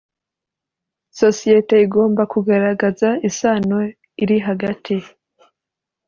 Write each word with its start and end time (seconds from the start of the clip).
Sosiyete 1.19 1.75
igomba 1.85 2.21
kugaragaza 2.33 3.09
isano 3.29 3.77
iri 4.23 4.37
hagati 4.47 4.95